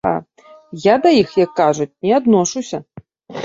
[0.85, 2.85] Я да іх, як кажуць, не адношуся.